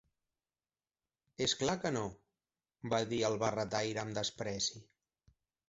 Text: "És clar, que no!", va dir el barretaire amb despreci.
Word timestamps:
"És 1.47 1.53
clar, 1.59 1.75
que 1.83 1.91
no!", 1.99 2.01
va 2.95 3.03
dir 3.13 3.21
el 3.31 3.39
barretaire 3.47 4.05
amb 4.07 4.21
despreci. 4.23 4.85